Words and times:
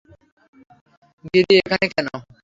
গিরি 1.25 1.53
এখানে 1.59 1.85
কেন? 1.93 2.07